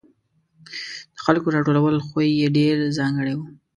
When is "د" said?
1.13-1.17